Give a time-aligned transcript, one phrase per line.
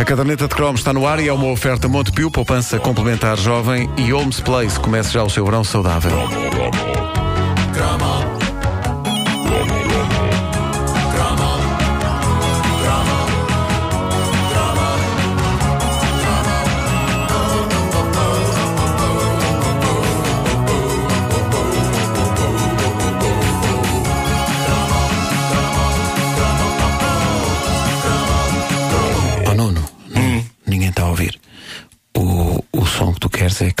[0.00, 3.86] A caderneta de cromos está no ar e é uma oferta Montepio, poupança complementar jovem
[3.98, 4.80] e Homes Place.
[4.80, 6.10] Comece já o seu verão saudável.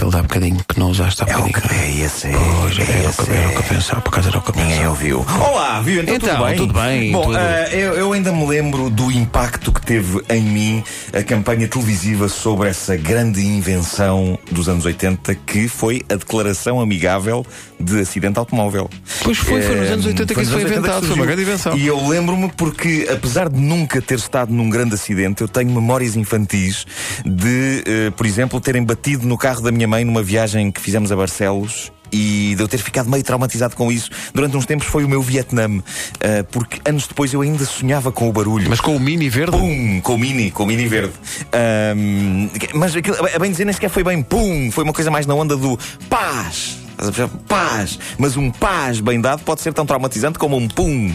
[0.00, 1.68] Aquele de há bocadinho que não usaste há É o bocadinho.
[1.68, 4.00] que é esse, é, Pois, é era, o esse, que, era o que eu pensava,
[4.00, 4.90] por acaso era o que eu Ninguém pensava.
[4.90, 5.26] ouviu.
[5.40, 6.02] Olá, viu?
[6.02, 6.56] Então, Então, tudo bem?
[6.56, 7.36] tudo bem, Bom, tudo.
[7.36, 12.28] ah, eu, eu ainda me lembro do impacto que teve em mim a campanha televisiva
[12.28, 17.44] sobre essa grande invenção dos anos 80 que foi a declaração amigável
[17.78, 18.88] de acidente automóvel.
[19.22, 21.16] Pois foi, foi nos Eh, anos 80 que nos isso foi anos 80 inventado, foi
[21.16, 21.76] uma grande invenção.
[21.76, 26.14] E eu lembro-me porque, apesar de nunca ter estado num grande acidente, eu tenho memórias
[26.16, 26.86] infantis
[27.24, 31.10] de, eh, por exemplo, terem batido no carro da minha mãe numa viagem que fizemos
[31.12, 31.92] a Barcelos.
[32.12, 34.10] E de eu ter ficado meio traumatizado com isso.
[34.34, 35.80] Durante uns tempos foi o meu Vietnã.
[36.18, 38.68] eh, porque anos depois eu ainda sonhava com o barulho.
[38.68, 39.56] Mas com o mini verde?
[39.56, 40.00] Pum!
[40.00, 41.12] Com o mini, com o mini verde.
[41.52, 44.72] Ahm, mas aquilo, a bem dizer, nem sequer foi bem pum!
[44.72, 46.78] Foi uma coisa mais na onda do paz!
[47.46, 47.96] Paz!
[48.18, 51.14] Mas um paz bem dado pode ser tão traumatizante como um pum!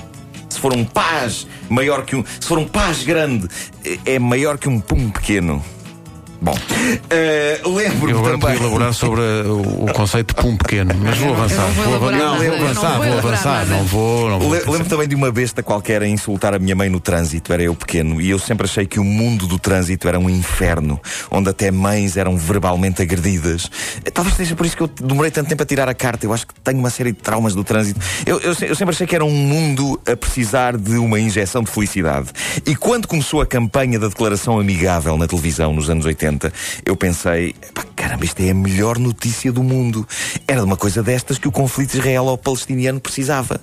[0.50, 2.24] Se for um paz maior que um.
[2.40, 3.50] Se for um paz grande,
[3.84, 5.62] é- é maior que um pum pequeno.
[6.46, 6.56] Bom,
[7.10, 8.40] eh, Eu lembro-me agora também.
[8.40, 11.66] podia elaborar sobre uh, o, o conceito de pum pequeno, mas vou avançar.
[11.76, 13.66] não vou não, vou eu não avançar, vou avançar.
[13.66, 14.54] Não vou, não vou.
[14.54, 17.64] Le- Lembro também de uma besta qualquer a insultar a minha mãe no trânsito, era
[17.64, 21.50] eu pequeno, e eu sempre achei que o mundo do trânsito era um inferno, onde
[21.50, 23.68] até mães eram verbalmente agredidas.
[24.06, 26.28] Eh, Talvez seja por isso que eu demorei tanto tempo a tirar a carta.
[26.28, 28.00] Eu acho que tenho uma série de traumas do trânsito.
[28.24, 31.72] Eu, eu eu sempre achei que era um mundo a precisar de uma injeção de
[31.72, 32.28] felicidade.
[32.68, 36.35] E quando começou a campanha da declaração amigável na televisão nos anos 80,
[36.86, 40.08] eu pensei, "Epá, caramba, isto é a melhor notícia do mundo.
[40.48, 43.62] Era uma coisa destas que o conflito israelo-palestiniano precisava.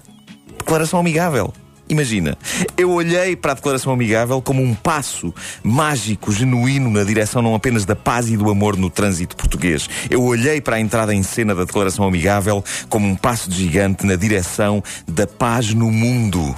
[0.59, 1.53] Declaração amigável.
[1.89, 2.39] Imagina,
[2.77, 7.85] eu olhei para a declaração amigável como um passo mágico, genuíno, na direção não apenas
[7.85, 9.91] da paz e do amor no trânsito português.
[10.09, 14.17] Eu olhei para a entrada em cena da declaração amigável como um passo gigante na
[14.17, 16.57] direção da paz no mundo.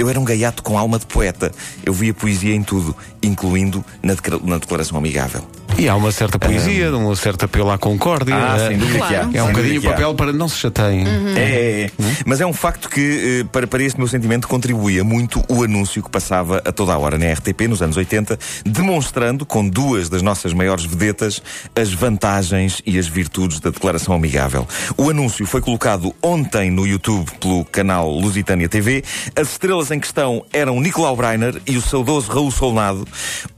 [0.00, 1.52] Eu era um gaiato com alma de poeta.
[1.84, 4.14] Eu via poesia em tudo, incluindo na,
[4.56, 5.42] declaração amigável.
[5.80, 8.36] E há uma certa poesia, um certo apelo à concórdia.
[8.36, 9.30] Ah, sem dúvida Claro.
[9.30, 9.40] que há.
[9.40, 11.06] É um bocadinho o papel para não se chateiem.
[11.34, 11.90] É, é, é.
[12.26, 16.02] Mas é um facto que, eh, para, para este meu sentimento, contribuía muito o anúncio
[16.02, 20.20] que passava a toda a hora na RTP nos anos 80, demonstrando, com duas das
[20.20, 21.42] nossas maiores vedetas,
[21.74, 24.68] as vantagens e as virtudes da declaração amigável.
[24.98, 29.02] O anúncio foi colocado ontem no YouTube pelo canal Lusitânia TV.
[29.34, 33.08] As estrelas em questão eram Nicolau Breiner e o saudoso Raul Solnado.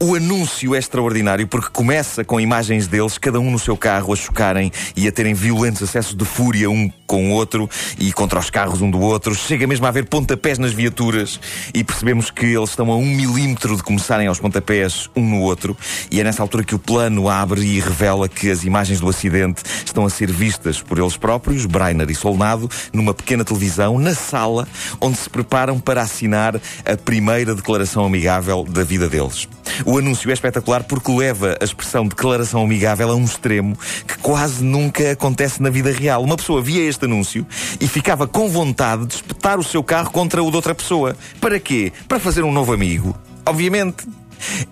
[0.01, 4.15] O anúncio é extraordinário porque começa com imagens deles, cada um no seu carro, a
[4.15, 8.49] chocarem e a terem violentos acessos de fúria um com o outro e contra os
[8.49, 9.33] carros um do outro.
[9.35, 11.39] Chega mesmo a haver pontapés nas viaturas
[11.73, 15.77] e percebemos que eles estão a um milímetro de começarem aos pontapés um no outro.
[16.11, 19.61] E é nessa altura que o plano abre e revela que as imagens do acidente
[19.85, 24.67] estão a ser vistas por eles próprios, Breiner e Solnado, numa pequena televisão, na sala
[24.99, 29.47] onde se preparam para assinar a primeira declaração amigável da vida deles.
[29.85, 33.77] O anúncio é espetacular porque leva a expressão declaração amigável a um extremo
[34.07, 36.23] que quase nunca acontece na vida real.
[36.23, 37.45] Uma pessoa via este anúncio
[37.79, 41.15] e ficava com vontade de espetar o seu carro contra o de outra pessoa.
[41.39, 41.91] Para quê?
[42.07, 43.15] Para fazer um novo amigo.
[43.45, 44.05] Obviamente.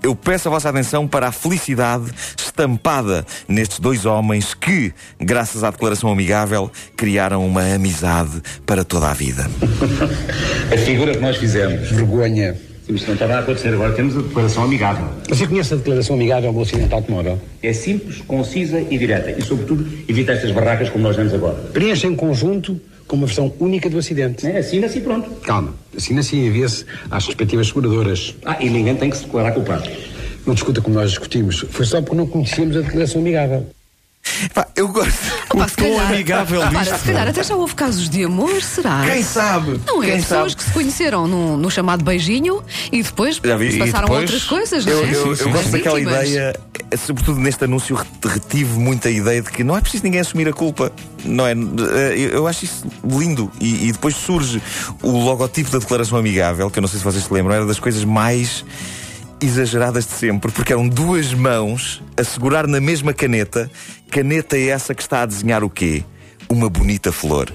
[0.03, 5.71] Eu peço a vossa atenção para a felicidade estampada nestes dois homens que, graças à
[5.71, 9.49] declaração amigável, criaram uma amizade para toda a vida.
[10.73, 11.89] A figura que nós fizemos.
[11.89, 12.70] Vergonha.
[12.95, 13.93] Isto não estava a acontecer agora.
[13.93, 15.05] Temos a declaração amigável.
[15.29, 17.39] Você conhece a declaração amigável do acidente automóvel?
[17.63, 19.31] É simples, concisa e direta.
[19.31, 21.55] E, sobretudo, evita estas barracas como nós vemos agora.
[21.73, 24.47] Preencha em conjunto com uma versão única do acidente.
[24.47, 25.29] É, Assina-se e pronto.
[25.41, 28.35] Calma, assim assim envia-se às respectivas seguradoras.
[28.45, 29.89] Ah, e ninguém tem que se declarar culpado.
[30.45, 31.65] Não discuta como nós discutimos.
[31.69, 33.67] Foi só porque não conhecíamos a declaração amigável.
[34.53, 35.13] Pá, eu gosto.
[35.53, 36.97] Opa, O tom calhar- amigável Repara, disto.
[36.99, 39.03] Se calhar até já houve casos de amor, será?
[39.05, 39.79] Quem sabe?
[39.85, 40.07] Não é?
[40.07, 40.55] Quem Pessoas sabe?
[40.55, 44.85] que se conheceram no, no chamado beijinho e depois se passaram E depois- outras coisas,
[44.85, 45.03] não Eu, é?
[45.13, 46.29] eu- eu Sim, sim, gosto daquela íntimas.
[46.29, 46.55] ideia,
[46.97, 50.53] sobretudo neste anúncio, re- retive muita ideia de que não é preciso ninguém assumir a
[50.53, 50.91] culpa.
[51.23, 51.51] Não é?
[51.53, 53.51] Eh, Eu eu acho isso lindo.
[53.59, 54.61] E, e depois surge
[55.03, 57.79] o logotipo da declaração amigável, que eu não sei se vocês se lembram, era das
[57.79, 58.65] coisas mais
[59.41, 63.69] exageradas de sempre, porque eram duas mãos a segurar na mesma caneta,
[64.09, 66.03] caneta é essa que está a desenhar o quê?
[66.51, 67.51] uma bonita flor.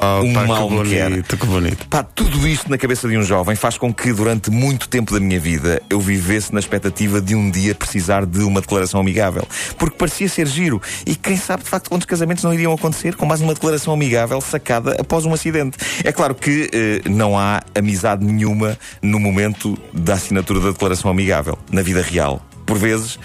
[0.00, 1.88] Oh, um pá, mal que bonito, que bonito.
[1.88, 5.20] Pá, tudo isto na cabeça de um jovem faz com que durante muito tempo da
[5.20, 9.46] minha vida eu vivesse na expectativa de um dia precisar de uma declaração amigável.
[9.76, 10.80] Porque parecia ser giro.
[11.06, 14.40] E quem sabe de facto quantos casamentos não iriam acontecer com mais uma declaração amigável
[14.40, 15.78] sacada após um acidente.
[16.04, 21.58] É claro que eh, não há amizade nenhuma no momento da assinatura da declaração amigável,
[21.72, 22.40] na vida real.
[22.64, 23.18] Por vezes,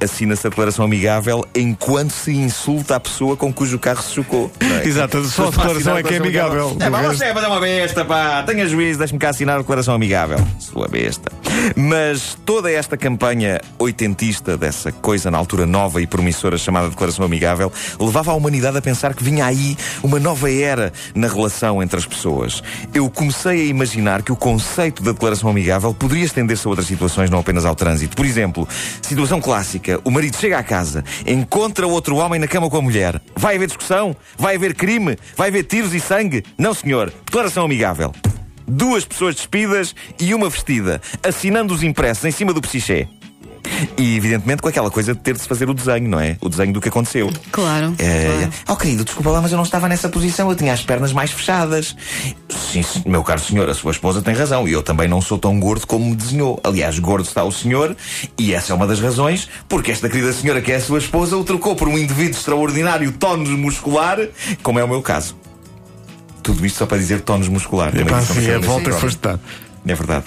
[0.00, 4.50] assina-se a declaração amigável enquanto se insulta a pessoa com cujo carro se chocou.
[4.60, 4.86] é?
[4.86, 6.76] Exato, só a Mas declaração é que é amigável.
[6.80, 8.42] É, O você é uma besta, pá.
[8.44, 10.38] Tenha juízo, deixe-me cá assinar a declaração amigável.
[10.58, 11.30] Sua besta.
[11.76, 17.72] Mas toda esta campanha oitentista, dessa coisa na altura nova e promissora chamada declaração amigável,
[17.98, 22.06] levava a humanidade a pensar que vinha aí uma nova era na relação entre as
[22.06, 22.62] pessoas.
[22.92, 27.30] Eu comecei a imaginar que o conceito da declaração amigável poderia estender-se a outras situações,
[27.30, 28.16] não apenas ao trânsito.
[28.16, 28.66] Por exemplo,
[29.02, 33.20] situação clássica: o marido chega à casa, encontra outro homem na cama com a mulher.
[33.36, 34.16] Vai haver discussão?
[34.36, 35.18] Vai haver crime?
[35.36, 36.44] Vai haver tiros e sangue?
[36.58, 37.12] Não, senhor.
[37.24, 38.12] Declaração amigável.
[38.70, 43.08] Duas pessoas despidas e uma vestida, assinando os impressos em cima do psiché.
[43.98, 46.36] E evidentemente com aquela coisa de ter de se fazer o desenho, não é?
[46.40, 47.30] O desenho do que aconteceu.
[47.50, 47.94] Claro.
[47.98, 48.52] É, claro.
[48.68, 51.32] Oh querido, desculpa lá, mas eu não estava nessa posição, eu tinha as pernas mais
[51.32, 51.96] fechadas.
[52.48, 54.68] Sim, sim, meu caro senhor, a sua esposa tem razão.
[54.68, 56.60] E eu também não sou tão gordo como me desenhou.
[56.62, 57.96] Aliás, gordo está o senhor,
[58.38, 61.36] e essa é uma das razões porque esta querida senhora que é a sua esposa
[61.36, 64.18] o trocou por um indivíduo extraordinário tónus muscular,
[64.62, 65.39] como é o meu caso.
[66.42, 67.90] Tudo isto só para dizer tónus muscular.
[67.90, 69.40] Também Pá, disse uma sim, cena a desse volta.
[69.86, 70.24] É verdade.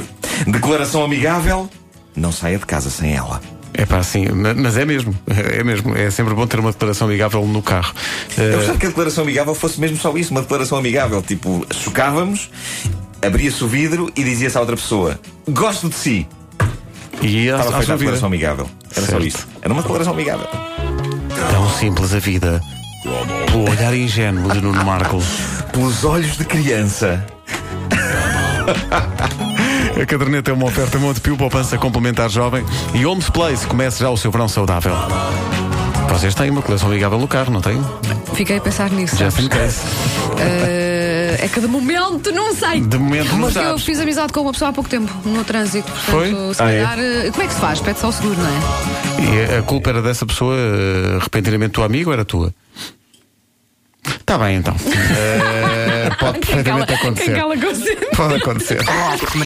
[0.47, 1.69] Declaração amigável,
[2.15, 3.41] não saia de casa sem ela.
[3.75, 5.15] É pá, sim, ma- mas é mesmo.
[5.27, 5.95] É mesmo.
[5.97, 7.93] É sempre bom ter uma declaração amigável no carro.
[8.37, 11.21] Eu Eh, gostava que a declaração amigável fosse mesmo só isso, uma declaração amigável.
[11.23, 12.49] Tipo, chocávamos,
[13.21, 15.19] abria-se o vidro e dizia-se à outra pessoa:
[15.49, 16.27] Gosto de si.
[17.21, 18.69] e Estava feita a declaração amigável.
[18.95, 19.25] Era só Certo.
[19.25, 19.47] isso.
[19.61, 20.47] Era uma declaração amigável.
[21.51, 22.61] Tão simples a vida.
[23.47, 25.19] Pelo olhar ingênuo de Nuno Marco.
[25.73, 27.25] Pelos olhos de criança.
[30.01, 33.65] A caderneta é uma oferta Montepio Poupança Complementar Jovem e Homes Place.
[33.67, 34.93] Comece já o seu verão saudável.
[36.09, 37.81] Vocês têm uma coleção amigável no carro, não têm?
[38.33, 39.17] Fiquei a pensar nisso.
[39.17, 39.47] Sabes?
[39.47, 39.79] case.
[40.39, 42.81] Eh, é que de momento não sei.
[42.81, 45.91] De momento não Porque eu fiz amizade com uma pessoa há pouco tempo, no trânsito.
[45.91, 46.53] Portanto, Foi?
[46.53, 46.83] se Ah, é?
[46.83, 46.99] calhar.
[46.99, 47.79] eh, Como é que se faz?
[47.79, 49.53] Pede só o seguro, não é?
[49.53, 52.53] E a culpa era dessa pessoa, eh, repentinamente tua amigo ou era tua?
[54.05, 54.75] Está bem então.
[54.85, 55.62] Eh,
[56.17, 57.31] pode perfeitamente acontecer.
[58.15, 58.79] Pode acontecer.